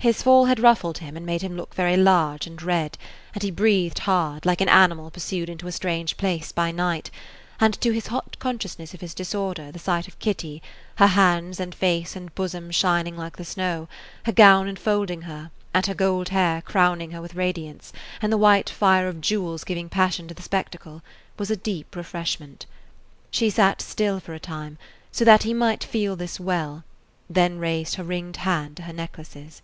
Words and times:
His 0.00 0.22
fall 0.22 0.46
had 0.46 0.60
ruffled 0.60 0.96
him 0.96 1.14
and 1.14 1.26
made 1.26 1.42
him 1.42 1.58
look 1.58 1.74
very 1.74 1.94
large 1.98 2.46
and 2.46 2.62
red, 2.62 2.96
and 3.34 3.42
he 3.42 3.50
breathed 3.50 3.96
[Page 3.96 4.04
50] 4.04 4.04
hard, 4.06 4.46
like 4.46 4.62
an 4.62 4.68
animal 4.70 5.10
pursued 5.10 5.50
into 5.50 5.66
a 5.66 5.72
strange 5.72 6.16
place 6.16 6.52
by 6.52 6.70
night, 6.70 7.10
and 7.60 7.78
to 7.82 7.92
his 7.92 8.06
hot 8.06 8.38
consciousness 8.38 8.94
of 8.94 9.02
his 9.02 9.12
disorder 9.12 9.70
the 9.70 9.78
sight 9.78 10.08
of 10.08 10.18
Kitty, 10.18 10.62
her 10.96 11.04
face 11.06 11.60
and 11.60 11.74
hands 11.74 12.16
and 12.16 12.34
bosom 12.34 12.70
shining 12.70 13.14
like 13.14 13.36
the 13.36 13.44
snow, 13.44 13.88
her 14.24 14.32
gown 14.32 14.68
enfolding 14.70 15.20
her, 15.20 15.50
and 15.74 15.84
her 15.84 15.92
gold 15.92 16.30
hair 16.30 16.62
crowning 16.62 17.10
her 17.10 17.20
with 17.20 17.34
radiance, 17.34 17.92
and 18.22 18.32
the 18.32 18.38
white 18.38 18.70
fire 18.70 19.06
of 19.06 19.20
jewels 19.20 19.64
giving 19.64 19.90
passion 19.90 20.26
to 20.28 20.32
the 20.34 20.40
spectacle, 20.40 21.02
was 21.38 21.50
a 21.50 21.56
deep 21.56 21.94
refreshment. 21.94 22.64
She 23.30 23.50
sat 23.50 23.82
still 23.82 24.18
for 24.18 24.32
a 24.32 24.40
time, 24.40 24.78
so 25.12 25.26
that 25.26 25.42
he 25.42 25.52
might 25.52 25.84
feel 25.84 26.16
this 26.16 26.40
well, 26.40 26.84
then 27.28 27.58
raised 27.58 27.96
her 27.96 28.02
ringed 28.02 28.38
hand 28.38 28.78
to 28.78 28.84
her 28.84 28.94
necklaces. 28.94 29.60